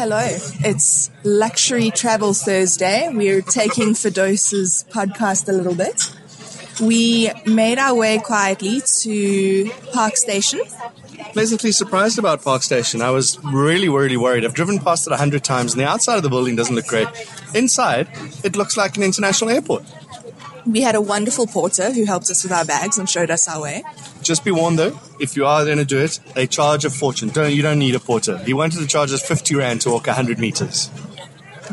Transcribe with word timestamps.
Hello, 0.00 0.26
it's 0.64 1.10
Luxury 1.24 1.90
Travel 1.90 2.32
Thursday. 2.32 3.10
We're 3.12 3.42
taking 3.42 3.88
Fedosa's 3.88 4.86
podcast 4.88 5.46
a 5.46 5.52
little 5.52 5.74
bit. 5.74 6.10
We 6.80 7.30
made 7.44 7.76
our 7.76 7.94
way 7.94 8.16
quietly 8.18 8.80
to 9.00 9.70
Park 9.92 10.16
Station. 10.16 10.62
Pleasantly 11.34 11.70
surprised 11.70 12.18
about 12.18 12.42
Park 12.42 12.62
Station. 12.62 13.02
I 13.02 13.10
was 13.10 13.38
really, 13.44 13.90
really 13.90 14.16
worried. 14.16 14.46
I've 14.46 14.54
driven 14.54 14.78
past 14.78 15.06
it 15.06 15.12
a 15.12 15.18
hundred 15.18 15.44
times, 15.44 15.74
and 15.74 15.80
the 15.82 15.86
outside 15.86 16.16
of 16.16 16.22
the 16.22 16.30
building 16.30 16.56
doesn't 16.56 16.74
look 16.74 16.86
great. 16.86 17.08
Inside, 17.54 18.08
it 18.42 18.56
looks 18.56 18.78
like 18.78 18.96
an 18.96 19.02
international 19.02 19.50
airport. 19.50 19.82
We 20.66 20.82
had 20.82 20.94
a 20.94 21.00
wonderful 21.00 21.46
porter 21.46 21.92
who 21.92 22.04
helped 22.04 22.30
us 22.30 22.42
with 22.42 22.52
our 22.52 22.64
bags 22.64 22.98
and 22.98 23.08
showed 23.08 23.30
us 23.30 23.48
our 23.48 23.60
way. 23.60 23.82
Just 24.22 24.44
be 24.44 24.50
warned 24.50 24.78
though, 24.78 24.98
if 25.18 25.36
you 25.36 25.46
are 25.46 25.64
going 25.64 25.78
to 25.78 25.84
do 25.84 25.98
it, 25.98 26.20
they 26.34 26.46
charge 26.46 26.84
a 26.84 26.90
fortune. 26.90 27.28
Don't 27.28 27.52
you 27.52 27.62
don't 27.62 27.78
need 27.78 27.94
a 27.94 28.00
porter. 28.00 28.38
He 28.38 28.52
wanted 28.52 28.78
to 28.80 28.86
charge 28.86 29.12
us 29.12 29.26
50 29.26 29.54
rand 29.56 29.80
to 29.82 29.90
walk 29.90 30.06
100 30.06 30.38
meters. 30.38 30.90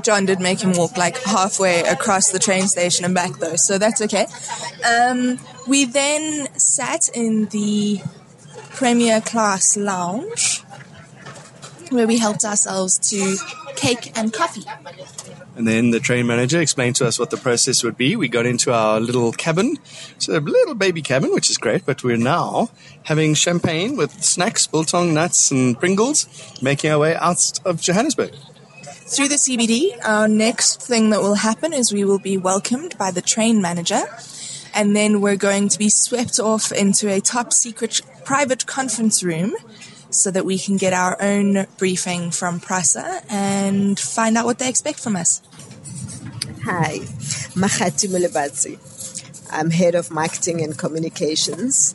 John 0.01 0.25
did 0.25 0.39
make 0.39 0.61
him 0.61 0.73
walk 0.73 0.95
like 0.95 1.17
halfway 1.23 1.81
across 1.81 2.31
the 2.31 2.39
train 2.39 2.67
station 2.67 3.03
and 3.03 3.15
back 3.15 3.37
though, 3.39 3.55
so 3.55 3.77
that's 3.77 4.01
okay. 4.01 4.27
Um, 4.85 5.39
we 5.67 5.85
then 5.85 6.47
sat 6.57 7.09
in 7.13 7.45
the 7.45 8.01
premier 8.69 9.21
class 9.21 9.75
lounge 9.75 10.61
where 11.89 12.05
we 12.05 12.17
helped 12.17 12.43
ourselves 12.43 12.99
to 13.09 13.37
cake 13.75 14.17
and 14.17 14.31
coffee. 14.33 14.65
And 15.57 15.67
then 15.67 15.89
the 15.89 15.99
train 15.99 16.27
manager 16.27 16.61
explained 16.61 16.97
to 16.97 17.07
us 17.07 17.17
what 17.17 17.31
the 17.31 17.37
process 17.37 17.83
would 17.83 17.97
be. 17.97 18.15
We 18.15 18.27
got 18.27 18.45
into 18.45 18.71
our 18.71 18.99
little 18.99 19.31
cabin. 19.31 19.79
It's 20.15 20.27
a 20.27 20.39
little 20.39 20.75
baby 20.75 21.01
cabin, 21.01 21.33
which 21.33 21.49
is 21.49 21.57
great, 21.57 21.83
but 21.83 22.03
we're 22.03 22.15
now 22.15 22.69
having 23.05 23.33
champagne 23.33 23.97
with 23.97 24.23
snacks, 24.23 24.67
biltong 24.67 25.15
nuts, 25.15 25.49
and 25.49 25.79
Pringles, 25.79 26.27
making 26.61 26.91
our 26.91 26.99
way 26.99 27.15
out 27.15 27.59
of 27.65 27.81
Johannesburg. 27.81 28.35
Through 28.83 29.29
the 29.29 29.35
CBD, 29.35 29.97
our 30.05 30.27
next 30.27 30.79
thing 30.79 31.09
that 31.09 31.21
will 31.21 31.33
happen 31.33 31.73
is 31.73 31.91
we 31.91 32.05
will 32.05 32.19
be 32.19 32.37
welcomed 32.37 32.95
by 32.99 33.09
the 33.09 33.23
train 33.23 33.59
manager, 33.59 34.03
and 34.75 34.95
then 34.95 35.21
we're 35.21 35.37
going 35.37 35.69
to 35.69 35.79
be 35.79 35.89
swept 35.89 36.39
off 36.39 36.71
into 36.71 37.11
a 37.11 37.19
top 37.19 37.51
secret 37.51 38.01
private 38.25 38.67
conference 38.67 39.23
room 39.23 39.55
so 40.09 40.31
that 40.31 40.45
we 40.45 40.57
can 40.57 40.77
get 40.77 40.93
our 40.93 41.21
own 41.21 41.67
briefing 41.77 42.31
from 42.31 42.59
PRASA 42.59 43.23
and 43.29 43.99
find 43.99 44.37
out 44.37 44.45
what 44.45 44.59
they 44.59 44.69
expect 44.69 44.99
from 44.99 45.15
us. 45.15 45.41
Hi, 46.63 46.99
Makati 47.55 48.07
Mulebatsi. 48.09 48.77
I'm 49.51 49.69
head 49.69 49.95
of 49.95 50.11
marketing 50.11 50.61
and 50.61 50.77
communications, 50.77 51.93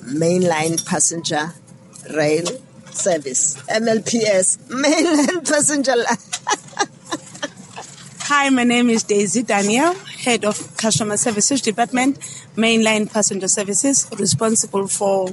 mainline 0.00 0.84
passenger 0.86 1.54
rail 2.14 2.44
service, 2.90 3.56
MLPS, 3.68 4.58
mainline 4.68 5.48
passenger. 5.50 5.94
Hi, 8.26 8.48
my 8.50 8.64
name 8.64 8.88
is 8.90 9.02
Daisy 9.02 9.42
Daniel, 9.42 9.94
head 9.94 10.44
of 10.44 10.76
customer 10.76 11.16
services 11.16 11.60
department, 11.60 12.18
mainline 12.56 13.12
passenger 13.12 13.48
services, 13.48 14.08
responsible 14.18 14.86
for 14.86 15.28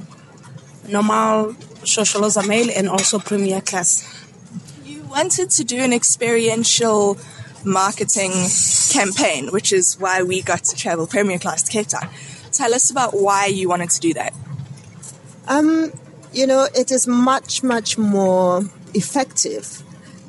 normal 0.88 1.54
Shosholoza 1.84 2.42
Meyl 2.42 2.70
and 2.74 2.88
also 2.88 3.18
premier 3.18 3.60
class. 3.60 4.26
You 4.84 5.02
wanted 5.04 5.50
to 5.50 5.64
do 5.64 5.78
an 5.78 5.92
experiential 5.92 7.18
marketing 7.64 8.32
campaign, 8.90 9.48
which 9.48 9.72
is 9.72 9.98
why 9.98 10.22
we 10.22 10.42
got 10.42 10.64
to 10.64 10.76
travel 10.76 11.06
premier 11.06 11.38
class 11.38 11.62
to 11.62 11.72
Cape 11.72 11.88
Town. 11.88 12.08
Tell 12.52 12.74
us 12.74 12.90
about 12.90 13.14
why 13.14 13.46
you 13.46 13.68
wanted 13.68 13.90
to 13.90 14.00
do 14.00 14.14
that. 14.14 14.34
Um, 15.48 15.92
you 16.32 16.46
know, 16.46 16.68
it 16.74 16.90
is 16.90 17.06
much, 17.06 17.62
much 17.62 17.98
more 17.98 18.64
effective 18.94 19.82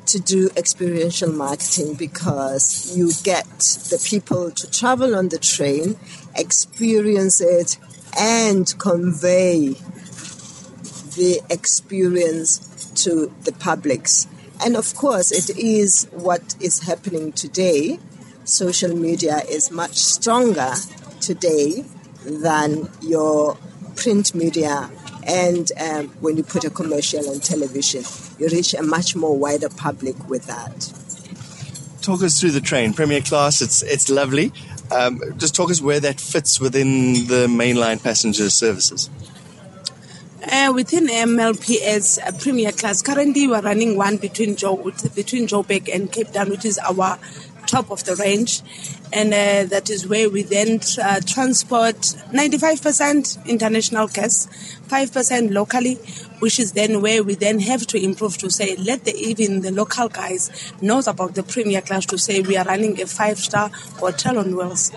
to 0.06 0.20
do 0.20 0.50
experiential 0.56 1.32
marketing 1.32 1.94
because 1.94 2.96
you 2.96 3.10
get 3.22 3.46
the 3.90 4.02
people 4.04 4.50
to 4.50 4.70
travel 4.70 5.14
on 5.14 5.28
the 5.28 5.38
train, 5.38 5.96
experience 6.36 7.40
it, 7.40 7.78
and 8.18 8.78
convey 8.78 9.74
the 11.16 11.40
experience 11.50 12.90
to 13.04 13.32
the 13.44 13.52
publics. 13.52 14.26
And 14.64 14.76
of 14.76 14.94
course, 14.94 15.32
it 15.32 15.56
is 15.58 16.08
what 16.12 16.54
is 16.60 16.80
happening 16.80 17.32
today. 17.32 17.98
Social 18.44 18.94
media 18.94 19.42
is 19.48 19.70
much 19.70 19.96
stronger 19.96 20.74
today 21.20 21.84
than 22.24 22.88
your 23.00 23.56
print 23.96 24.34
media. 24.34 24.90
And 25.26 25.70
um, 25.80 26.08
when 26.20 26.36
you 26.36 26.42
put 26.42 26.64
a 26.64 26.70
commercial 26.70 27.28
on 27.30 27.40
television, 27.40 28.04
you 28.38 28.48
reach 28.48 28.74
a 28.74 28.82
much 28.82 29.16
more 29.16 29.36
wider 29.36 29.68
public 29.70 30.28
with 30.28 30.46
that. 30.46 30.92
Talk 32.02 32.22
us 32.22 32.38
through 32.38 32.50
the 32.50 32.60
train, 32.60 32.92
Premier 32.92 33.22
Class. 33.22 33.62
It's 33.62 33.82
it's 33.82 34.10
lovely. 34.10 34.52
Um, 34.92 35.20
just 35.38 35.54
talk 35.54 35.70
us 35.70 35.80
where 35.80 36.00
that 36.00 36.20
fits 36.20 36.60
within 36.60 37.26
the 37.26 37.46
mainline 37.48 38.02
passenger 38.02 38.50
services. 38.50 39.08
Uh, 40.50 40.70
within 40.74 41.06
MLPS 41.06 42.18
uh, 42.18 42.30
Premier 42.38 42.70
Class, 42.70 43.00
currently 43.00 43.48
we're 43.48 43.62
running 43.62 43.96
one 43.96 44.18
between 44.18 44.56
Joe, 44.56 44.76
between 45.14 45.46
Joburg 45.46 45.88
and 45.92 46.12
Cape 46.12 46.32
Town, 46.32 46.50
which 46.50 46.66
is 46.66 46.78
our 46.78 47.18
top 47.66 47.90
of 47.90 48.04
the 48.04 48.14
range, 48.16 48.60
and 49.10 49.32
uh, 49.32 49.64
that 49.70 49.88
is 49.88 50.06
where 50.06 50.28
we 50.28 50.42
then 50.42 50.80
uh, 51.02 51.20
transport 51.20 51.96
95% 51.96 53.46
international 53.46 54.06
guests, 54.08 54.46
5% 54.88 55.50
locally, 55.50 55.94
which 56.40 56.60
is 56.60 56.72
then 56.72 57.00
where 57.00 57.22
we 57.22 57.34
then 57.34 57.58
have 57.60 57.86
to 57.86 58.02
improve 58.02 58.36
to 58.38 58.50
say 58.50 58.76
let 58.76 59.04
the 59.04 59.14
even 59.16 59.62
the 59.62 59.70
local 59.70 60.08
guys 60.08 60.72
knows 60.82 61.06
about 61.06 61.34
the 61.34 61.42
Premier 61.42 61.80
Class 61.80 62.04
to 62.04 62.18
say 62.18 62.42
we 62.42 62.58
are 62.58 62.66
running 62.66 63.00
a 63.00 63.06
five-star 63.06 63.70
hotel 63.98 64.38
on 64.38 64.54
wheels. 64.54 64.92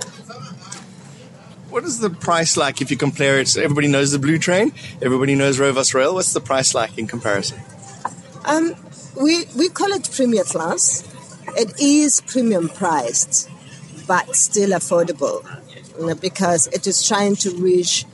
What 1.77 1.85
is 1.85 1.99
the 1.99 2.09
price 2.09 2.57
like 2.57 2.81
if 2.81 2.89
you 2.89 2.97
compare 2.97 3.37
it? 3.37 3.55
Everybody 3.55 3.87
knows 3.87 4.11
the 4.11 4.17
Blue 4.17 4.39
Train. 4.39 4.73
Everybody 4.99 5.35
knows 5.35 5.59
Rovos 5.59 5.93
Rail. 5.93 6.15
What's 6.15 6.33
the 6.33 6.41
price 6.41 6.73
like 6.73 6.97
in 6.97 7.05
comparison? 7.05 7.59
Um, 8.45 8.73
we 9.15 9.45
we 9.55 9.69
call 9.69 9.91
it 9.91 10.09
premier 10.11 10.43
class. 10.43 11.03
It 11.55 11.79
is 11.79 12.21
premium 12.21 12.69
priced, 12.69 13.47
but 14.07 14.35
still 14.35 14.71
affordable 14.71 15.45
because 16.19 16.65
it 16.65 16.87
is 16.87 17.07
trying 17.07 17.35
to 17.35 17.51
reach 17.51 18.05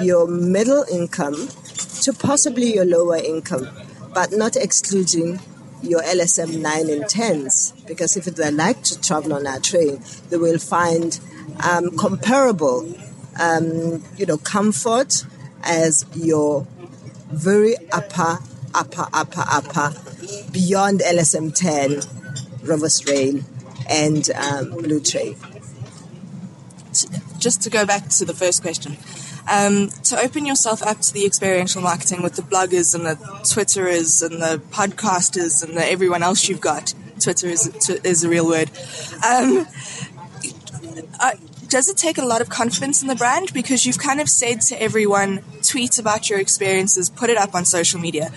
your 0.00 0.26
middle 0.26 0.86
income 0.90 1.48
to 2.00 2.14
possibly 2.14 2.72
your 2.72 2.86
lower 2.86 3.18
income, 3.18 3.68
but 4.14 4.32
not 4.32 4.56
excluding 4.56 5.40
your 5.82 6.00
LSM 6.00 6.60
9 6.60 6.88
and 6.88 7.04
10s. 7.04 7.86
Because 7.86 8.16
if 8.16 8.24
they 8.24 8.50
like 8.50 8.82
to 8.84 8.98
travel 8.98 9.34
on 9.34 9.46
our 9.46 9.60
train, 9.60 10.00
they 10.30 10.38
will 10.38 10.58
find 10.58 11.20
um, 11.62 11.96
comparable, 11.96 12.94
um, 13.40 14.04
you 14.16 14.26
know, 14.26 14.36
comfort 14.36 15.24
as 15.64 16.06
your 16.14 16.66
very 17.30 17.76
upper, 17.92 18.38
upper, 18.74 19.06
upper, 19.12 19.44
upper, 19.50 19.94
beyond 20.52 21.00
LSM 21.00 21.54
10, 21.54 21.90
Rovos 22.66 23.06
Rail, 23.08 23.42
and 23.88 24.30
um, 24.30 24.70
Blue 24.82 25.00
Train. 25.00 25.36
Just 27.38 27.62
to 27.62 27.70
go 27.70 27.86
back 27.86 28.08
to 28.08 28.24
the 28.24 28.34
first 28.34 28.62
question. 28.62 28.96
Um, 29.50 29.88
to 30.04 30.20
open 30.20 30.44
yourself 30.44 30.82
up 30.82 31.00
to 31.00 31.14
the 31.14 31.24
experiential 31.24 31.82
marketing 31.82 32.22
with 32.22 32.36
the 32.36 32.42
bloggers 32.42 32.94
and 32.94 33.06
the 33.06 33.14
Twitterers 33.42 34.22
and 34.22 34.40
the 34.40 34.62
podcasters 34.70 35.64
and 35.64 35.76
the 35.76 35.84
everyone 35.84 36.22
else 36.22 36.48
you've 36.48 36.60
got. 36.60 36.94
Twitter 37.20 37.48
is, 37.48 37.66
is 38.04 38.22
a 38.22 38.28
real 38.28 38.46
word. 38.46 38.70
Um, 39.26 39.66
uh, 41.18 41.32
does 41.70 41.88
it 41.88 41.96
take 41.96 42.18
a 42.18 42.24
lot 42.24 42.42
of 42.42 42.48
confidence 42.48 43.00
in 43.00 43.08
the 43.08 43.14
brand? 43.14 43.52
Because 43.54 43.86
you've 43.86 43.98
kind 43.98 44.20
of 44.20 44.28
said 44.28 44.60
to 44.62 44.82
everyone, 44.82 45.42
tweet 45.62 45.98
about 45.98 46.28
your 46.28 46.40
experiences, 46.40 47.08
put 47.08 47.30
it 47.30 47.38
up 47.38 47.54
on 47.54 47.64
social 47.64 48.00
media. 48.00 48.30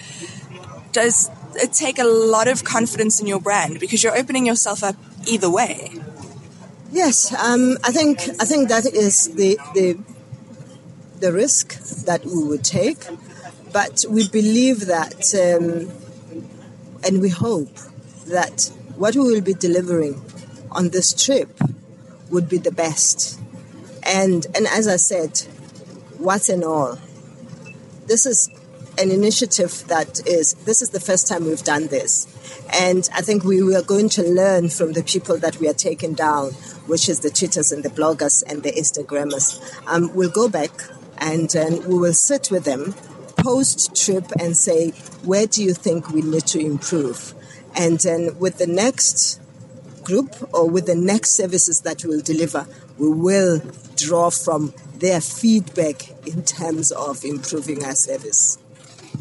Does 0.92 1.32
it 1.56 1.74
take 1.74 1.98
a 1.98 2.04
lot 2.04 2.48
of 2.48 2.64
confidence 2.64 3.20
in 3.20 3.26
your 3.26 3.42
brand? 3.42 3.80
Because 3.80 4.04
you're 4.04 4.16
opening 4.16 4.46
yourself 4.46 4.84
up 4.84 4.96
either 5.26 5.50
way. 5.50 5.92
Yes, 6.92 7.34
um, 7.34 7.78
I 7.84 7.92
think 7.92 8.20
I 8.40 8.46
think 8.46 8.70
that 8.70 8.86
is 8.86 9.34
the, 9.34 9.58
the 9.74 9.98
the 11.20 11.34
risk 11.34 11.80
that 12.06 12.24
we 12.24 12.44
would 12.44 12.64
take, 12.64 13.00
but 13.72 14.06
we 14.08 14.30
believe 14.30 14.86
that, 14.86 15.34
um, 15.34 15.90
and 17.04 17.20
we 17.20 17.30
hope 17.30 17.76
that 18.28 18.72
what 18.96 19.16
we 19.16 19.22
will 19.22 19.42
be 19.42 19.56
delivering 19.56 20.22
on 20.70 20.90
this 20.90 21.14
trip 21.14 21.60
would 22.34 22.50
be 22.50 22.58
the 22.58 22.72
best. 22.72 23.40
And 24.06 24.46
and 24.56 24.68
as 24.68 24.88
I 24.88 24.98
said, 24.98 25.40
what's 26.18 26.50
and 26.50 26.64
all, 26.64 27.00
this 28.08 28.26
is 28.26 28.50
an 28.98 29.10
initiative 29.10 29.86
that 29.88 30.28
is 30.28 30.54
this 30.66 30.82
is 30.82 30.90
the 30.90 31.00
first 31.00 31.28
time 31.28 31.46
we've 31.46 31.64
done 31.64 31.88
this. 31.88 32.28
And 32.74 33.08
I 33.14 33.22
think 33.22 33.44
we 33.44 33.76
are 33.76 33.82
going 33.82 34.10
to 34.10 34.24
learn 34.24 34.70
from 34.70 34.94
the 34.94 35.04
people 35.04 35.38
that 35.38 35.60
we 35.60 35.70
are 35.70 35.74
taking 35.74 36.14
down, 36.14 36.52
which 36.88 37.08
is 37.08 37.20
the 37.22 37.30
Twitters 37.30 37.72
and 37.72 37.84
the 37.84 37.90
bloggers 37.90 38.44
and 38.48 38.64
the 38.64 38.72
Instagrammers. 38.72 39.62
Um, 39.88 40.14
we'll 40.14 40.32
go 40.32 40.50
back 40.50 40.72
and 41.20 41.56
uh, 41.56 41.70
we 41.88 41.98
will 41.98 42.14
sit 42.14 42.50
with 42.52 42.66
them 42.66 42.94
post 43.44 43.96
trip 43.96 44.26
and 44.40 44.56
say, 44.56 44.92
where 45.24 45.46
do 45.46 45.64
you 45.64 45.74
think 45.74 46.10
we 46.10 46.22
need 46.22 46.46
to 46.48 46.60
improve? 46.60 47.34
And 47.76 48.00
then 48.00 48.38
with 48.40 48.58
the 48.58 48.68
next 48.68 49.42
group 50.04 50.36
or 50.54 50.70
with 50.70 50.86
the 50.86 50.96
next 50.96 51.36
services 51.36 51.82
that 51.82 52.04
we'll 52.06 52.22
deliver, 52.22 52.68
we 52.98 53.10
will 53.10 53.62
draw 53.96 54.30
from 54.30 54.74
their 54.98 55.22
feedback 55.22 56.10
in 56.28 56.44
terms 56.44 56.92
of 56.92 57.24
improving 57.24 57.84
our 57.84 57.96
service. 57.96 58.58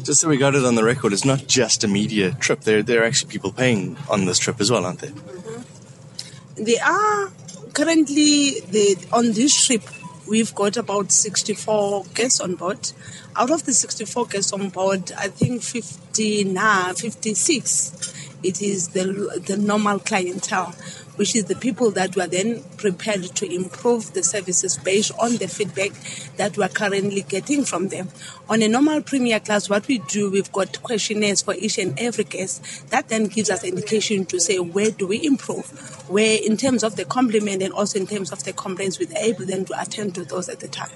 Just 0.01 0.21
so 0.21 0.27
we 0.27 0.37
got 0.37 0.55
it 0.55 0.65
on 0.65 0.75
the 0.75 0.83
record, 0.83 1.13
it's 1.13 1.25
not 1.25 1.47
just 1.47 1.83
a 1.83 1.87
media 1.87 2.31
trip. 2.31 2.61
There, 2.61 2.83
there 2.83 3.03
are 3.03 3.05
actually 3.05 3.31
people 3.31 3.51
paying 3.51 3.95
on 4.09 4.25
this 4.25 4.39
trip 4.39 4.59
as 4.59 4.71
well, 4.71 4.85
aren't 4.85 4.99
there? 4.99 5.11
Mm-hmm. 5.11 6.63
They 6.63 6.77
are 6.79 7.31
currently 7.73 8.59
the, 8.61 8.97
on 9.11 9.31
this 9.31 9.65
trip. 9.65 9.83
We've 10.27 10.53
got 10.55 10.77
about 10.77 11.11
64 11.11 12.05
guests 12.13 12.39
on 12.39 12.55
board. 12.55 12.91
Out 13.35 13.51
of 13.51 13.65
the 13.65 13.73
64 13.73 14.27
guests 14.27 14.53
on 14.53 14.69
board, 14.69 15.11
I 15.17 15.27
think 15.27 15.63
50 15.63 16.45
now, 16.45 16.93
56 16.93 18.22
it 18.43 18.61
is 18.61 18.89
the, 18.89 19.41
the 19.45 19.57
normal 19.57 19.99
clientele, 19.99 20.71
which 21.15 21.35
is 21.35 21.45
the 21.45 21.55
people 21.55 21.91
that 21.91 22.15
were 22.15 22.27
then 22.27 22.63
prepared 22.77 23.23
to 23.23 23.53
improve 23.53 24.13
the 24.13 24.23
services 24.23 24.77
based 24.77 25.11
on 25.19 25.37
the 25.37 25.47
feedback 25.47 25.91
that 26.37 26.57
we're 26.57 26.67
currently 26.67 27.21
getting 27.21 27.63
from 27.63 27.89
them. 27.89 28.09
On 28.49 28.61
a 28.61 28.67
normal 28.67 29.01
premier 29.01 29.39
class, 29.39 29.69
what 29.69 29.87
we 29.87 29.99
do, 29.99 30.29
we've 30.29 30.51
got 30.51 30.81
questionnaires 30.83 31.41
for 31.41 31.53
each 31.55 31.77
and 31.77 31.97
every 31.99 32.23
guest. 32.23 32.89
That 32.89 33.09
then 33.09 33.25
gives 33.25 33.49
us 33.49 33.63
indication 33.63 34.25
to 34.25 34.39
say 34.39 34.59
where 34.59 34.91
do 34.91 35.07
we 35.07 35.25
improve, 35.25 35.69
where 36.09 36.39
in 36.43 36.57
terms 36.57 36.83
of 36.83 36.95
the 36.95 37.05
compliment 37.05 37.61
and 37.61 37.73
also 37.73 37.99
in 37.99 38.07
terms 38.07 38.31
of 38.31 38.43
the 38.43 38.53
complaints, 38.53 38.99
we're 38.99 39.07
able 39.17 39.45
then 39.45 39.65
to 39.65 39.81
attend 39.81 40.15
to 40.15 40.25
those 40.25 40.49
at 40.49 40.59
the 40.59 40.67
time 40.67 40.91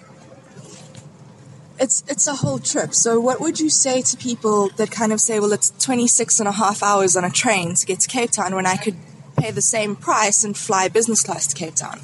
it's 1.79 2.03
it's 2.07 2.27
a 2.27 2.35
whole 2.35 2.59
trip. 2.59 2.93
So 2.93 3.19
what 3.19 3.39
would 3.39 3.59
you 3.59 3.69
say 3.69 4.01
to 4.01 4.17
people 4.17 4.69
that 4.77 4.91
kind 4.91 5.13
of 5.13 5.21
say, 5.21 5.39
well, 5.39 5.53
it's 5.53 5.71
26 5.79 6.39
and 6.39 6.47
a 6.47 6.51
half 6.51 6.81
hours 6.83 7.15
on 7.15 7.23
a 7.23 7.29
train 7.29 7.75
to 7.75 7.85
get 7.85 7.99
to 8.01 8.07
Cape 8.07 8.31
Town 8.31 8.55
when 8.55 8.65
I 8.65 8.77
could 8.77 8.95
pay 9.37 9.51
the 9.51 9.61
same 9.61 9.95
price 9.95 10.43
and 10.43 10.57
fly 10.57 10.87
business 10.87 11.23
class 11.23 11.47
to 11.47 11.55
Cape 11.55 11.75
Town? 11.75 11.99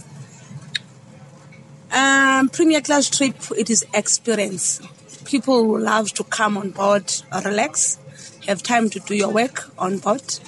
Um, 1.92 2.50
premier 2.50 2.82
class 2.82 3.10
trip, 3.10 3.36
it 3.58 3.70
is 3.70 3.86
experience. 3.94 4.82
People 5.26 5.80
love 5.80 6.12
to 6.14 6.24
come 6.24 6.58
on 6.58 6.72
board, 6.72 7.12
relax, 7.46 7.98
have 8.48 8.62
time 8.62 8.90
to 8.90 9.00
do 9.00 9.16
your 9.16 9.30
work 9.30 9.72
on 9.78 10.00
board 10.00 10.40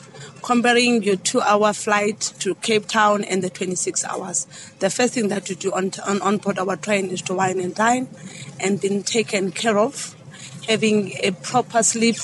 comparing 0.46 1.02
your 1.02 1.16
two 1.16 1.42
hour 1.42 1.74
flight 1.74 2.20
to 2.38 2.54
Cape 2.56 2.86
Town 2.86 3.24
and 3.24 3.44
the 3.44 3.50
26 3.50 4.06
hours. 4.06 4.46
The 4.78 4.92
first 4.92 5.16
thing 5.16 5.30
that 5.30 5.50
you 5.50 5.56
do 5.56 5.72
on, 5.72 5.92
on, 6.06 6.22
on 6.22 6.38
board 6.38 6.60
our 6.60 6.76
train 6.76 7.10
is 7.10 7.24
to 7.24 7.34
wine 7.34 7.60
and 7.60 7.74
dine 7.74 8.08
and 8.60 8.80
being 8.80 9.04
taken 9.04 9.52
care 9.52 9.78
of, 9.78 10.16
having 10.68 11.14
a 11.24 11.32
proper 11.32 11.84
sleep, 11.84 12.18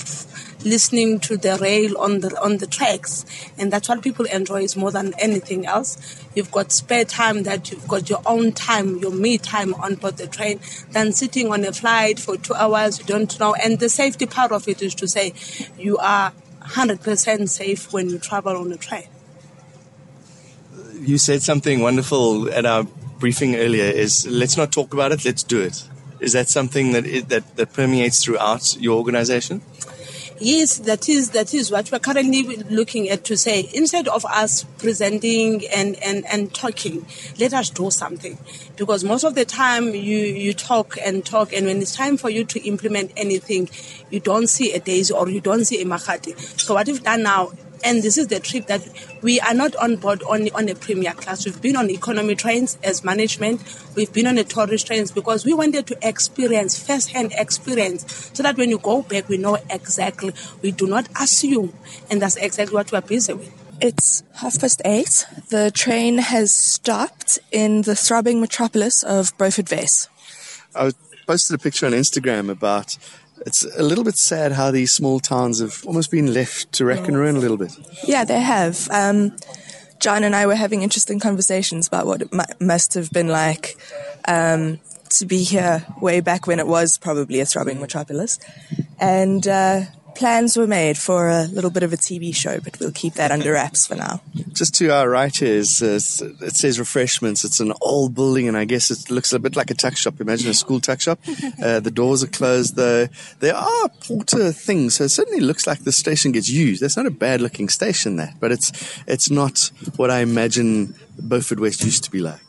listening 0.63 1.19
to 1.19 1.37
the 1.37 1.57
rail 1.59 1.97
on 1.97 2.19
the 2.19 2.39
on 2.41 2.57
the 2.57 2.67
tracks, 2.67 3.25
and 3.57 3.71
that's 3.71 3.89
what 3.89 4.01
people 4.01 4.25
enjoy 4.25 4.61
is 4.61 4.75
more 4.75 4.91
than 4.91 5.13
anything 5.17 5.65
else. 5.65 5.97
You've 6.35 6.51
got 6.51 6.71
spare 6.71 7.05
time 7.05 7.43
that 7.43 7.71
you've 7.71 7.87
got 7.87 8.09
your 8.09 8.21
own 8.25 8.51
time, 8.51 8.97
your 8.97 9.11
me 9.11 9.37
time 9.37 9.73
on 9.75 9.95
board 9.95 10.17
the 10.17 10.27
train, 10.27 10.59
than 10.91 11.13
sitting 11.13 11.51
on 11.51 11.65
a 11.65 11.73
flight 11.73 12.19
for 12.19 12.37
two 12.37 12.53
hours. 12.53 12.99
You 12.99 13.05
don't 13.05 13.39
know, 13.39 13.55
and 13.55 13.79
the 13.79 13.89
safety 13.89 14.25
part 14.25 14.51
of 14.51 14.67
it 14.67 14.81
is 14.81 14.95
to 14.95 15.07
say 15.07 15.33
you 15.77 15.97
are 15.97 16.33
100% 16.61 17.49
safe 17.49 17.91
when 17.91 18.09
you 18.09 18.19
travel 18.19 18.57
on 18.57 18.71
a 18.71 18.77
train. 18.77 19.07
You 20.99 21.17
said 21.17 21.41
something 21.41 21.81
wonderful 21.81 22.51
at 22.51 22.65
our 22.65 22.85
briefing 23.19 23.55
earlier 23.55 23.85
is 23.85 24.27
let's 24.27 24.57
not 24.57 24.71
talk 24.71 24.93
about 24.93 25.11
it, 25.11 25.25
let's 25.25 25.43
do 25.43 25.61
it. 25.61 25.83
Is 26.21 26.33
that 26.33 26.49
something 26.49 26.91
that, 26.93 27.05
is, 27.05 27.25
that, 27.25 27.55
that 27.57 27.73
permeates 27.73 28.23
throughout 28.23 28.77
your 28.79 28.97
organization? 28.97 29.61
Yes, 30.43 30.79
that 30.79 31.07
is 31.07 31.31
that 31.31 31.53
is 31.53 31.69
what 31.69 31.91
we're 31.91 31.99
currently 31.99 32.41
looking 32.71 33.09
at 33.09 33.23
to 33.25 33.37
say. 33.37 33.69
Instead 33.75 34.07
of 34.07 34.25
us 34.25 34.63
presenting 34.79 35.67
and, 35.67 36.01
and, 36.01 36.25
and 36.25 36.51
talking, 36.51 37.05
let 37.39 37.53
us 37.53 37.69
do 37.69 37.91
something. 37.91 38.39
Because 38.75 39.03
most 39.03 39.23
of 39.23 39.35
the 39.35 39.45
time 39.45 39.93
you, 39.93 40.17
you 40.17 40.55
talk 40.55 40.97
and 41.05 41.23
talk 41.23 41.53
and 41.53 41.67
when 41.67 41.79
it's 41.79 41.95
time 41.95 42.17
for 42.17 42.31
you 42.31 42.43
to 42.45 42.67
implement 42.67 43.11
anything, 43.15 43.69
you 44.09 44.19
don't 44.19 44.47
see 44.47 44.73
a 44.73 44.79
daisy 44.79 45.13
or 45.13 45.29
you 45.29 45.41
don't 45.41 45.65
see 45.65 45.79
a 45.79 45.85
Makati. 45.85 46.35
So 46.59 46.73
what 46.73 46.87
we've 46.87 47.03
done 47.03 47.21
now 47.21 47.51
and 47.83 48.03
this 48.03 48.17
is 48.17 48.27
the 48.27 48.39
trip 48.39 48.67
that 48.67 48.87
we 49.21 49.39
are 49.41 49.53
not 49.53 49.75
on 49.75 49.95
board 49.97 50.23
only 50.27 50.51
on 50.51 50.69
a 50.69 50.75
premier 50.75 51.13
class. 51.13 51.45
We've 51.45 51.61
been 51.61 51.75
on 51.75 51.89
economy 51.89 52.35
trains 52.35 52.77
as 52.83 53.03
management. 53.03 53.61
We've 53.95 54.11
been 54.11 54.27
on 54.27 54.35
the 54.35 54.43
tourist 54.43 54.87
trains 54.87 55.11
because 55.11 55.45
we 55.45 55.53
wanted 55.53 55.87
to 55.87 55.97
experience 56.01 56.81
first-hand 56.81 57.33
experience 57.37 58.31
so 58.33 58.43
that 58.43 58.57
when 58.57 58.69
you 58.69 58.79
go 58.79 59.01
back, 59.01 59.29
we 59.29 59.37
know 59.37 59.57
exactly. 59.69 60.33
We 60.61 60.71
do 60.71 60.87
not 60.87 61.07
assume. 61.19 61.73
And 62.09 62.21
that's 62.21 62.35
exactly 62.37 62.75
what 62.75 62.91
we're 62.91 63.01
busy 63.01 63.33
with. 63.33 63.51
It's 63.81 64.23
half 64.35 64.59
past 64.59 64.81
eight. 64.85 65.25
The 65.49 65.71
train 65.71 66.19
has 66.19 66.53
stopped 66.53 67.39
in 67.51 67.81
the 67.81 67.95
throbbing 67.95 68.39
metropolis 68.39 69.01
of 69.03 69.35
Beaufort 69.37 69.71
Wes. 69.71 70.07
I 70.75 70.91
posted 71.25 71.55
a 71.55 71.57
picture 71.57 71.87
on 71.87 71.93
Instagram 71.93 72.49
about 72.49 72.97
it's 73.45 73.63
a 73.77 73.83
little 73.83 74.03
bit 74.03 74.17
sad 74.17 74.51
how 74.51 74.71
these 74.71 74.91
small 74.91 75.19
towns 75.19 75.59
have 75.59 75.83
almost 75.85 76.11
been 76.11 76.33
left 76.33 76.71
to 76.73 76.85
wreck 76.85 77.07
and 77.07 77.17
ruin 77.17 77.35
a 77.35 77.39
little 77.39 77.57
bit. 77.57 77.71
Yeah, 78.05 78.23
they 78.23 78.39
have. 78.39 78.87
Um, 78.91 79.35
John 79.99 80.23
and 80.23 80.35
I 80.35 80.47
were 80.47 80.55
having 80.55 80.81
interesting 80.81 81.19
conversations 81.19 81.87
about 81.87 82.07
what 82.07 82.21
it 82.23 82.29
must 82.59 82.95
have 82.95 83.11
been 83.11 83.27
like 83.27 83.77
um, 84.27 84.79
to 85.09 85.25
be 85.25 85.43
here 85.43 85.85
way 86.01 86.21
back 86.21 86.47
when 86.47 86.59
it 86.59 86.67
was 86.67 86.97
probably 86.97 87.39
a 87.39 87.45
throbbing 87.45 87.79
metropolis. 87.79 88.39
And 88.99 89.47
uh, 89.47 89.81
plans 90.15 90.57
were 90.57 90.67
made 90.67 90.97
for 90.97 91.29
a 91.29 91.43
little 91.45 91.69
bit 91.69 91.83
of 91.83 91.93
a 91.93 91.97
TV 91.97 92.35
show, 92.35 92.59
but 92.59 92.79
we'll 92.79 92.91
keep 92.91 93.15
that 93.15 93.31
under 93.31 93.53
wraps 93.53 93.87
for 93.87 93.95
now. 93.95 94.21
Just 94.53 94.75
to 94.75 94.89
our 94.89 95.09
right 95.09 95.35
here 95.35 95.55
is, 95.55 95.81
uh, 95.81 95.99
it 96.41 96.55
says 96.55 96.79
refreshments. 96.79 97.43
It's 97.43 97.59
an 97.59 97.73
old 97.81 98.15
building, 98.15 98.47
and 98.47 98.57
I 98.57 98.65
guess 98.65 98.91
it 98.91 99.09
looks 99.09 99.33
a 99.33 99.39
bit 99.39 99.55
like 99.55 99.71
a 99.71 99.73
tuck 99.73 99.97
shop. 99.97 100.21
Imagine 100.21 100.49
a 100.49 100.53
school 100.53 100.79
tuck 100.79 101.01
shop. 101.01 101.19
Uh, 101.61 101.79
the 101.79 101.91
doors 101.91 102.23
are 102.23 102.27
closed, 102.27 102.75
though. 102.75 103.07
There 103.39 103.55
are 103.55 103.89
porter 104.07 104.51
things, 104.51 104.95
so 104.95 105.03
it 105.03 105.09
certainly 105.09 105.41
looks 105.41 105.67
like 105.67 105.83
the 105.83 105.91
station 105.91 106.31
gets 106.31 106.49
used. 106.49 106.81
That's 106.81 106.97
not 106.97 107.05
a 107.05 107.11
bad 107.11 107.39
looking 107.39 107.69
station, 107.69 108.15
that, 108.15 108.39
but 108.39 108.51
it's 108.51 108.71
it's 109.05 109.29
not 109.29 109.71
what 109.95 110.09
I 110.09 110.21
imagine 110.21 110.95
Beaufort 111.19 111.59
West 111.59 111.83
used 111.83 112.03
to 112.05 112.11
be 112.11 112.19
like. 112.19 112.41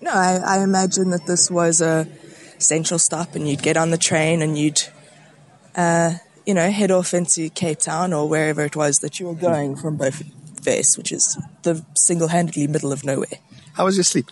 No, 0.00 0.10
I, 0.10 0.40
I 0.44 0.62
imagine 0.62 1.10
that 1.10 1.26
this 1.26 1.50
was 1.50 1.80
a 1.80 2.08
central 2.58 2.98
stop, 2.98 3.34
and 3.36 3.48
you'd 3.48 3.62
get 3.62 3.76
on 3.76 3.90
the 3.90 3.98
train 3.98 4.42
and 4.42 4.58
you'd. 4.58 4.80
Uh, 5.76 6.14
you 6.46 6.54
know, 6.54 6.70
head 6.70 6.90
off 6.90 7.14
into 7.14 7.48
Cape 7.50 7.80
Town 7.80 8.12
or 8.12 8.28
wherever 8.28 8.62
it 8.62 8.76
was 8.76 8.98
that 8.98 9.20
you 9.20 9.26
were 9.26 9.34
going 9.34 9.76
from 9.76 9.96
both 9.96 10.22
Wes, 10.66 10.96
which 10.96 11.12
is 11.12 11.38
the 11.62 11.84
single-handedly 11.94 12.66
middle 12.66 12.92
of 12.92 13.04
nowhere. 13.04 13.38
How 13.74 13.84
was 13.84 13.96
your 13.96 14.04
sleep? 14.04 14.30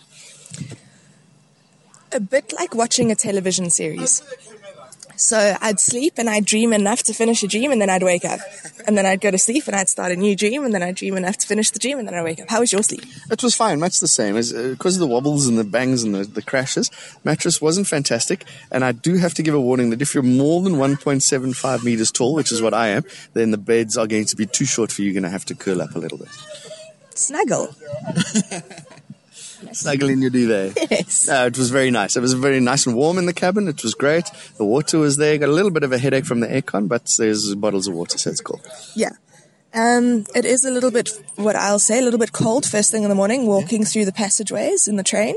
A 2.11 2.19
bit 2.19 2.53
like 2.53 2.75
watching 2.75 3.11
a 3.11 3.15
television 3.15 3.69
series. 3.69 4.21
So 5.21 5.55
I'd 5.61 5.79
sleep 5.79 6.15
and 6.17 6.27
I'd 6.27 6.45
dream 6.45 6.73
enough 6.73 7.03
to 7.03 7.13
finish 7.13 7.43
a 7.43 7.47
dream 7.47 7.71
and 7.71 7.79
then 7.79 7.91
I'd 7.91 8.01
wake 8.01 8.25
up. 8.25 8.39
And 8.87 8.97
then 8.97 9.05
I'd 9.05 9.21
go 9.21 9.29
to 9.29 9.37
sleep 9.37 9.67
and 9.67 9.75
I'd 9.75 9.87
start 9.87 10.11
a 10.11 10.15
new 10.15 10.35
dream 10.35 10.65
and 10.65 10.73
then 10.73 10.81
I'd 10.81 10.95
dream 10.95 11.15
enough 11.15 11.37
to 11.37 11.47
finish 11.47 11.69
the 11.69 11.77
dream 11.77 11.99
and 11.99 12.07
then 12.07 12.15
I'd 12.15 12.23
wake 12.23 12.41
up. 12.41 12.49
How 12.49 12.59
was 12.59 12.73
your 12.73 12.81
sleep? 12.81 13.03
It 13.29 13.43
was 13.43 13.53
fine, 13.53 13.79
much 13.79 13.99
the 13.99 14.07
same. 14.07 14.35
As, 14.35 14.51
uh, 14.51 14.69
because 14.71 14.95
of 14.95 14.99
the 14.99 15.05
wobbles 15.05 15.47
and 15.47 15.59
the 15.59 15.63
bangs 15.63 16.01
and 16.01 16.15
the, 16.15 16.23
the 16.23 16.41
crashes, 16.41 16.89
mattress 17.23 17.61
wasn't 17.61 17.85
fantastic. 17.85 18.45
And 18.71 18.83
I 18.83 18.93
do 18.93 19.17
have 19.17 19.35
to 19.35 19.43
give 19.43 19.53
a 19.53 19.61
warning 19.61 19.91
that 19.91 20.01
if 20.01 20.15
you're 20.15 20.23
more 20.23 20.63
than 20.63 20.73
1.75 20.73 21.83
meters 21.83 22.11
tall, 22.11 22.33
which 22.33 22.51
is 22.51 22.59
what 22.59 22.73
I 22.73 22.87
am, 22.87 23.05
then 23.33 23.51
the 23.51 23.59
beds 23.59 23.97
are 23.97 24.07
going 24.07 24.25
to 24.25 24.35
be 24.35 24.47
too 24.47 24.65
short 24.65 24.91
for 24.91 25.03
you. 25.03 25.11
You're 25.11 25.21
going 25.21 25.29
to 25.29 25.29
have 25.29 25.45
to 25.45 25.55
curl 25.55 25.83
up 25.83 25.95
a 25.95 25.99
little 25.99 26.17
bit. 26.17 26.29
Snuggle. 27.13 27.75
snuggle 29.73 30.09
in 30.09 30.21
your 30.21 30.31
duvet. 30.31 30.77
Yes. 30.91 31.27
No, 31.27 31.45
it 31.45 31.57
was 31.57 31.69
very 31.69 31.91
nice. 31.91 32.15
It 32.17 32.21
was 32.21 32.33
very 32.33 32.59
nice 32.59 32.85
and 32.85 32.95
warm 32.95 33.17
in 33.17 33.25
the 33.25 33.33
cabin. 33.33 33.67
It 33.67 33.83
was 33.83 33.93
great. 33.93 34.25
The 34.57 34.65
water 34.65 34.99
was 34.99 35.17
there. 35.17 35.37
Got 35.37 35.49
a 35.49 35.53
little 35.53 35.71
bit 35.71 35.83
of 35.83 35.91
a 35.91 35.97
headache 35.97 36.25
from 36.25 36.39
the 36.39 36.47
aircon, 36.47 36.87
but 36.87 37.09
there's 37.17 37.55
bottles 37.55 37.87
of 37.87 37.93
water, 37.93 38.17
so 38.17 38.29
it's 38.29 38.41
cool. 38.41 38.61
Yeah. 38.95 39.11
Um, 39.73 40.25
it 40.35 40.43
is 40.43 40.65
a 40.65 40.71
little 40.71 40.91
bit, 40.91 41.09
what 41.35 41.55
I'll 41.55 41.79
say, 41.79 41.99
a 41.99 42.01
little 42.01 42.19
bit 42.19 42.33
cold 42.33 42.65
first 42.65 42.91
thing 42.91 43.03
in 43.03 43.09
the 43.09 43.15
morning, 43.15 43.47
walking 43.47 43.85
through 43.85 44.05
the 44.05 44.11
passageways 44.11 44.87
in 44.87 44.97
the 44.97 45.03
train. 45.03 45.35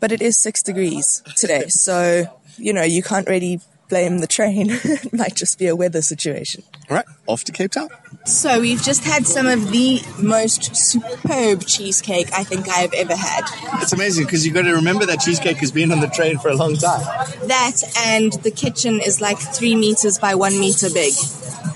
But 0.00 0.10
it 0.10 0.20
is 0.20 0.36
six 0.42 0.62
degrees 0.62 1.22
today, 1.36 1.68
so, 1.68 2.24
you 2.56 2.72
know, 2.72 2.82
you 2.82 3.02
can't 3.02 3.28
really 3.28 3.60
blame 3.94 4.18
the 4.18 4.26
train. 4.26 4.66
it 4.70 5.12
might 5.12 5.36
just 5.36 5.56
be 5.56 5.68
a 5.68 5.76
weather 5.76 6.02
situation. 6.02 6.64
All 6.90 6.96
right, 6.96 7.04
off 7.28 7.44
to 7.44 7.52
Cape 7.52 7.70
Town. 7.70 7.88
So 8.24 8.60
we've 8.60 8.82
just 8.82 9.04
had 9.04 9.24
some 9.24 9.46
of 9.46 9.70
the 9.70 10.00
most 10.20 10.74
superb 10.74 11.64
cheesecake 11.64 12.32
I 12.32 12.42
think 12.42 12.68
I've 12.68 12.92
ever 12.92 13.14
had. 13.14 13.44
It's 13.80 13.92
amazing 13.92 14.24
because 14.24 14.44
you've 14.44 14.54
got 14.54 14.62
to 14.62 14.72
remember 14.72 15.06
that 15.06 15.20
cheesecake 15.20 15.58
has 15.58 15.70
been 15.70 15.92
on 15.92 16.00
the 16.00 16.08
train 16.08 16.38
for 16.38 16.48
a 16.48 16.56
long 16.56 16.74
time. 16.74 17.02
That 17.46 17.82
and 18.04 18.32
the 18.42 18.50
kitchen 18.50 19.00
is 19.00 19.20
like 19.20 19.38
three 19.38 19.76
meters 19.76 20.18
by 20.18 20.34
one 20.34 20.58
meter 20.58 20.88
big. 20.90 21.12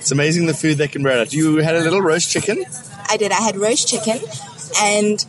It's 0.00 0.10
amazing 0.10 0.46
the 0.46 0.54
food 0.54 0.78
they 0.78 0.88
can 0.88 1.04
bring 1.04 1.20
out. 1.20 1.32
You 1.32 1.58
had 1.58 1.76
a 1.76 1.80
little 1.82 2.02
roast 2.02 2.32
chicken. 2.32 2.64
I 3.08 3.16
did. 3.16 3.30
I 3.30 3.40
had 3.40 3.56
roast 3.56 3.86
chicken 3.86 4.18
and 4.80 5.24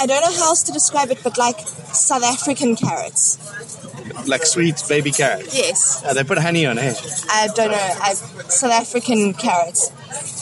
I 0.00 0.06
don't 0.06 0.20
know 0.20 0.32
how 0.32 0.50
else 0.50 0.62
to 0.64 0.72
describe 0.72 1.10
it, 1.10 1.18
but 1.24 1.36
like 1.38 1.58
South 1.60 2.22
African 2.22 2.76
carrots. 2.76 3.38
Like 4.26 4.44
sweet 4.46 4.82
baby 4.88 5.10
carrots. 5.10 5.56
Yes. 5.56 6.02
Uh, 6.04 6.14
they 6.14 6.24
put 6.24 6.38
honey 6.38 6.66
on 6.66 6.78
it. 6.78 6.96
I 7.30 7.48
don't 7.54 7.70
know. 7.70 7.94
I've 8.02 8.16
South 8.16 8.72
African 8.72 9.34
carrots 9.34 9.90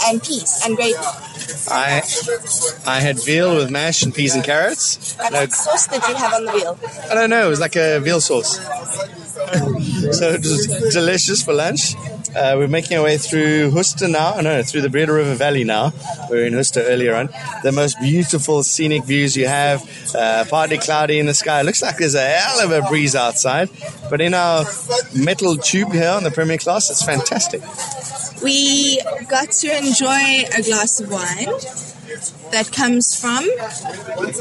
and 0.04 0.22
peas 0.22 0.62
and 0.64 0.76
gravy. 0.76 0.94
I 1.68 2.02
I 2.86 3.00
had 3.00 3.18
veal 3.22 3.56
with 3.56 3.70
mash 3.70 4.02
and 4.02 4.14
peas 4.14 4.34
and 4.34 4.44
carrots. 4.44 5.16
And 5.20 5.34
what 5.34 5.52
sauce 5.52 5.86
did 5.86 6.02
you 6.06 6.14
have 6.14 6.34
on 6.34 6.44
the 6.44 6.52
veal? 6.52 6.78
I 7.10 7.14
don't 7.14 7.30
know. 7.30 7.46
It 7.46 7.50
was 7.50 7.60
like 7.60 7.76
a 7.76 8.00
veal 8.00 8.20
sauce. 8.20 8.56
so 10.16 10.30
it 10.32 10.40
was 10.40 10.66
delicious 10.92 11.42
for 11.42 11.52
lunch. 11.52 11.94
Uh, 12.36 12.54
we're 12.58 12.68
making 12.68 12.98
our 12.98 13.02
way 13.04 13.16
through 13.16 13.70
Worcester 13.74 14.08
now. 14.08 14.38
No, 14.40 14.62
through 14.62 14.82
the 14.82 14.90
Breede 14.90 15.08
River 15.08 15.34
Valley 15.34 15.64
now. 15.64 15.92
We 16.30 16.36
were 16.36 16.44
in 16.44 16.54
Worcester 16.54 16.82
earlier 16.82 17.14
on. 17.14 17.30
The 17.62 17.72
most 17.72 17.98
beautiful 17.98 18.62
scenic 18.62 19.04
views 19.04 19.36
you 19.36 19.48
have. 19.48 19.82
Uh, 20.14 20.44
partly 20.48 20.76
cloudy 20.76 21.18
in 21.18 21.24
the 21.24 21.32
sky. 21.34 21.60
It 21.60 21.64
looks 21.64 21.80
like 21.80 21.96
there's 21.96 22.14
a 22.14 22.26
hell 22.26 22.60
of 22.60 22.72
a 22.72 22.86
breeze 22.88 23.14
outside. 23.14 23.70
But 24.10 24.20
in 24.20 24.34
our 24.34 24.66
metal 25.14 25.56
tube 25.56 25.92
here 25.92 26.10
on 26.10 26.24
the 26.24 26.30
Premier 26.30 26.58
Class, 26.58 26.90
it's 26.90 27.02
fantastic. 27.02 27.62
We 28.42 29.00
got 29.28 29.50
to 29.50 29.76
enjoy 29.76 30.44
a 30.56 30.62
glass 30.62 31.00
of 31.00 31.10
wine 31.10 31.48
that 32.52 32.70
comes 32.72 33.18
from 33.18 33.44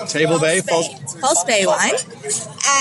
Table 0.08 0.40
Bay, 0.40 0.62
false. 0.62 0.88
False 1.16 1.44
Bay 1.46 1.66
wine, 1.66 1.94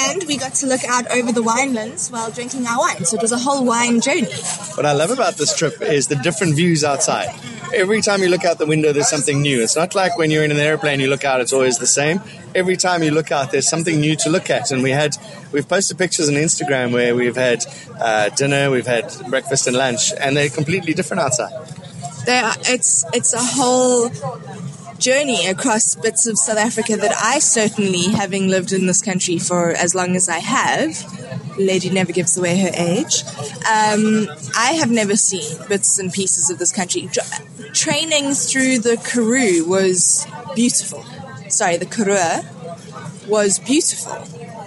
and 0.09 0.25
we 0.27 0.37
got 0.37 0.55
to 0.55 0.67
look 0.67 0.85
out 0.85 1.11
over 1.11 1.33
the 1.33 1.43
winelands 1.43 2.11
while 2.11 2.31
drinking 2.31 2.67
our 2.67 2.79
wine. 2.79 3.05
So 3.05 3.17
it 3.17 3.23
was 3.23 3.33
a 3.33 3.39
whole 3.39 3.65
wine 3.65 4.01
journey. 4.01 4.33
What 4.75 4.87
I 4.87 4.93
love 4.93 5.11
about 5.11 5.37
this 5.37 5.57
trip 5.57 5.81
is 5.81 6.09
the 6.09 6.17
different 6.17 6.55
views 6.57 6.85
outside. 6.85 7.31
Every 7.75 8.01
time 8.01 8.21
you 8.21 8.29
look 8.29 8.45
out 8.45 8.59
the 8.59 8.67
window, 8.67 8.93
there's 8.93 9.09
something 9.09 9.43
new. 9.43 9.63
It's 9.63 9.77
not 9.77 9.95
like 9.95 10.17
when 10.17 10.31
you're 10.31 10.45
in 10.45 10.51
an 10.51 10.59
airplane, 10.59 11.01
you 11.01 11.09
look 11.09 11.25
out, 11.25 11.41
it's 11.41 11.53
always 11.53 11.79
the 11.79 11.87
same. 11.87 12.21
Every 12.55 12.77
time 12.77 13.03
you 13.03 13.11
look 13.11 13.33
out, 13.33 13.51
there's 13.51 13.69
something 13.69 14.01
new 14.01 14.17
to 14.17 14.31
look 14.31 14.49
at. 14.49 14.71
And 14.71 14.83
we 14.83 14.91
had, 14.91 15.17
we've 15.53 15.69
posted 15.69 15.99
pictures 15.99 16.29
on 16.29 16.35
Instagram 16.35 16.93
where 16.93 17.15
we've 17.15 17.37
had 17.37 17.65
uh, 17.99 18.29
dinner, 18.31 18.71
we've 18.71 18.87
had 18.87 19.13
breakfast 19.29 19.67
and 19.67 19.77
lunch, 19.77 20.13
and 20.21 20.37
they're 20.37 20.49
completely 20.49 20.95
different 20.95 21.23
outside. 21.23 21.53
There, 22.27 22.45
are, 22.45 22.55
it's 22.61 23.05
it's 23.13 23.35
a 23.35 23.43
whole 23.43 24.11
journey 24.99 25.47
across 25.49 25.95
bits 25.95 26.27
of 26.27 26.39
South 26.39 26.57
Africa 26.57 26.97
that 26.97 27.15
I 27.21 27.39
certainly, 27.39 28.05
having 28.13 28.49
lived 28.49 28.73
in 28.73 28.87
this 28.87 29.03
country 29.03 29.39
for 29.39 29.73
as 29.73 29.95
long 29.95 30.17
as 30.17 30.29
I 30.29 30.39
have, 30.39 31.24
lady 31.59 31.91
never 31.91 32.13
gives 32.13 32.37
away 32.37 32.59
her 32.59 32.71
age. 32.75 33.23
Um, 33.71 34.29
I 34.57 34.77
have 34.79 34.91
never 34.91 35.17
seen 35.17 35.57
bits 35.69 35.99
and 35.99 36.13
pieces 36.13 36.51
of 36.51 36.59
this 36.59 36.73
country. 36.73 37.09
Tra- 37.13 37.73
training 37.73 38.35
through 38.35 38.79
the 38.81 38.97
Karoo 38.97 39.65
was 39.67 40.27
beautiful. 40.55 41.05
Sorry, 41.49 41.77
the 41.77 41.87
Karoo 41.87 42.43
was 43.29 43.59
beautiful. 43.59 44.13